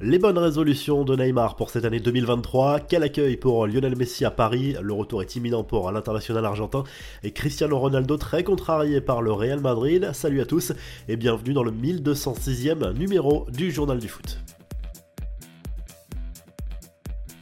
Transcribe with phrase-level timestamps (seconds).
[0.00, 4.30] Les bonnes résolutions de Neymar pour cette année 2023, quel accueil pour Lionel Messi à
[4.30, 6.84] Paris, le retour est imminent pour l'international argentin
[7.24, 10.10] et Cristiano Ronaldo très contrarié par le Real Madrid.
[10.12, 10.72] Salut à tous
[11.08, 14.38] et bienvenue dans le 1206e numéro du Journal du Foot.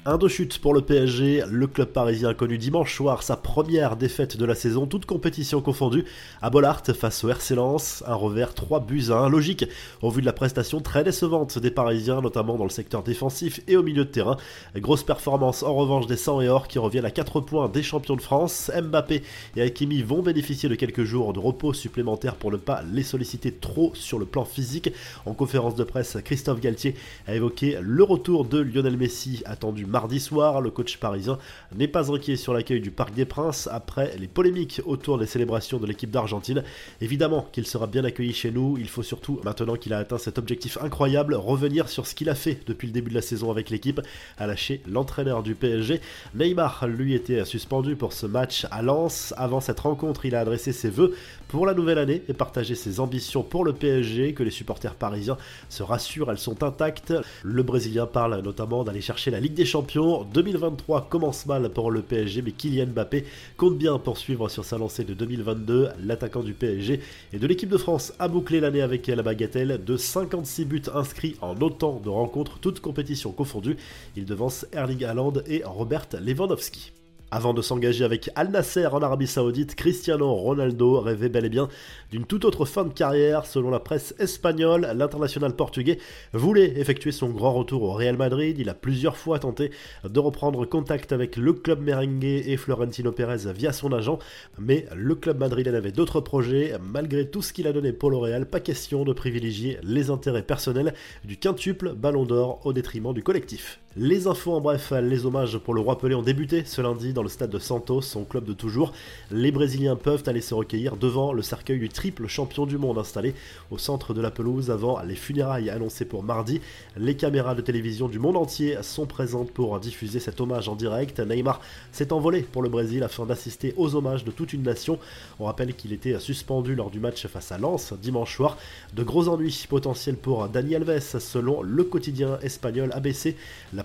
[0.08, 4.36] Un de chute pour le PSG, le club parisien connu dimanche soir sa première défaite
[4.36, 6.04] de la saison, toute compétition confondue,
[6.40, 9.64] à Bollard face au RC Lens, un revers 3 buts à 1, logique
[10.02, 13.76] au vu de la prestation très décevante des Parisiens, notamment dans le secteur défensif et
[13.76, 14.36] au milieu de terrain.
[14.76, 18.14] Grosse performance en revanche des 100 et or qui reviennent à 4 points des champions
[18.14, 18.70] de France.
[18.80, 19.24] Mbappé
[19.56, 23.50] et Hakimi vont bénéficier de quelques jours de repos supplémentaires pour ne pas les solliciter
[23.50, 24.92] trop sur le plan physique.
[25.24, 26.94] En conférence de presse, Christophe Galtier
[27.26, 30.60] a évoqué le retour de Lionel Messi attendu mardi soir.
[30.60, 31.38] Le coach parisien
[31.74, 35.78] n'est pas inquiet sur l'accueil du Parc des Princes après les polémiques autour des célébrations
[35.78, 36.64] de l'équipe d'Argentine.
[37.00, 38.76] Évidemment qu'il sera bien accueilli chez nous.
[38.78, 42.34] Il faut surtout, maintenant qu'il a atteint cet objectif incroyable, revenir sur ce qu'il a
[42.34, 44.02] fait depuis le début de la saison avec l'équipe,
[44.36, 46.02] à lâcher l'entraîneur du PSG.
[46.34, 49.32] Neymar, lui, était suspendu pour ce match à Lens.
[49.38, 51.14] Avant cette rencontre, il a adressé ses vœux
[51.48, 55.38] pour la nouvelle année et partagé ses ambitions pour le PSG, que les supporters parisiens
[55.70, 57.14] se rassurent, elles sont intactes.
[57.44, 62.02] Le Brésilien parle notamment d'aller chercher la Ligue des Champions 2023 commence mal pour le
[62.02, 63.24] PSG, mais Kylian Mbappé
[63.56, 65.90] compte bien poursuivre sur sa lancée de 2022.
[66.04, 67.00] L'attaquant du PSG
[67.32, 71.36] et de l'équipe de France a bouclé l'année avec la bagatelle de 56 buts inscrits
[71.40, 73.76] en autant de rencontres, toutes compétitions confondues.
[74.16, 76.92] Il devance Erling Haaland et Robert Lewandowski.
[77.32, 81.68] Avant de s'engager avec Al Nasser en Arabie Saoudite, Cristiano Ronaldo rêvait bel et bien
[82.12, 83.46] d'une toute autre fin de carrière.
[83.46, 85.98] Selon la presse espagnole, l'international portugais
[86.32, 88.56] voulait effectuer son grand retour au Real Madrid.
[88.60, 89.72] Il a plusieurs fois tenté
[90.08, 94.20] de reprendre contact avec le club merengue et Florentino Pérez via son agent,
[94.60, 96.74] mais le club madrilène avait d'autres projets.
[96.80, 100.44] Malgré tout ce qu'il a donné pour le Real, pas question de privilégier les intérêts
[100.44, 103.80] personnels du quintuple Ballon d'Or au détriment du collectif.
[103.98, 107.22] Les infos en bref, les hommages pour le roi Pelé ont débuté ce lundi dans
[107.22, 108.92] le stade de Santos, son club de toujours.
[109.30, 113.34] Les Brésiliens peuvent aller se recueillir devant le cercueil du triple champion du monde installé
[113.70, 116.60] au centre de la pelouse avant les funérailles annoncées pour mardi.
[116.98, 121.18] Les caméras de télévision du monde entier sont présentes pour diffuser cet hommage en direct.
[121.20, 124.98] Neymar s'est envolé pour le Brésil afin d'assister aux hommages de toute une nation.
[125.40, 128.58] On rappelle qu'il était suspendu lors du match face à Lens dimanche soir.
[128.92, 133.36] De gros ennuis potentiels pour Dani Alves selon le quotidien espagnol ABC.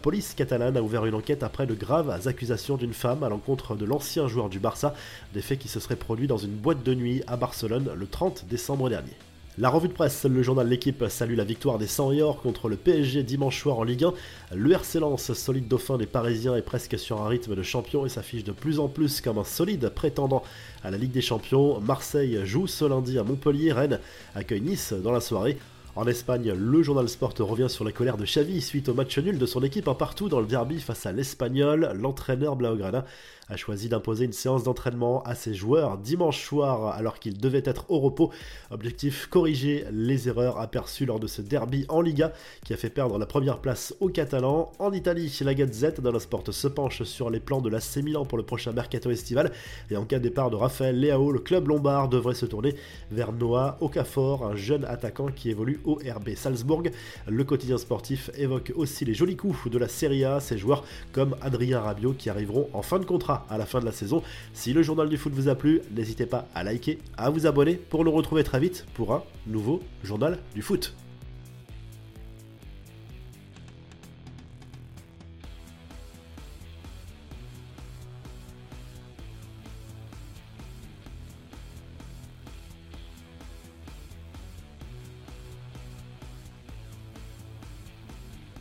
[0.02, 3.86] Police catalane a ouvert une enquête après de graves accusations d'une femme à l'encontre de
[3.86, 4.96] l'ancien joueur du Barça,
[5.34, 8.46] des faits qui se seraient produits dans une boîte de nuit à Barcelone le 30
[8.50, 9.14] décembre dernier.
[9.58, 12.78] La revue de presse, le journal L'équipe salue la victoire des 100 or contre le
[12.78, 14.14] PSG dimanche soir en Ligue 1.
[14.56, 18.46] Le RC solide dauphin des Parisiens, est presque sur un rythme de champion et s'affiche
[18.46, 20.42] de plus en plus comme un solide prétendant
[20.84, 21.82] à la Ligue des Champions.
[21.82, 24.00] Marseille joue ce lundi à Montpellier, Rennes
[24.36, 25.58] accueille Nice dans la soirée.
[25.98, 29.38] En Espagne, le journal Sport revient sur la colère de Xavi suite au match nul
[29.38, 31.92] de son équipe partout dans le derby face à l'Espagnol.
[31.96, 33.04] L'entraîneur Blaugrana
[33.50, 37.86] a choisi d'imposer une séance d'entraînement à ses joueurs dimanche soir alors qu'ils devaient être
[37.90, 38.32] au repos.
[38.70, 42.32] Objectif corriger les erreurs aperçues lors de ce derby en Liga
[42.64, 44.72] qui a fait perdre la première place aux Catalans.
[44.80, 48.38] En Italie, la Gazette la Sport se penche sur les plans de l'AC Milan pour
[48.38, 49.52] le prochain mercato estival
[49.90, 52.76] et en cas de départ de Raphaël Leao, le club lombard devrait se tourner
[53.12, 56.84] vers Noah Okafor, un jeune attaquant qui évolue au RB Salzbourg.
[57.28, 61.36] Le quotidien sportif évoque aussi les jolis coups de la Serie A, ces joueurs comme
[61.42, 64.24] Adrien Rabiot qui arriveront en fin de contrat à la fin de la saison.
[64.54, 67.76] Si le journal du foot vous a plu, n'hésitez pas à liker, à vous abonner
[67.76, 70.94] pour nous retrouver très vite pour un nouveau journal du foot.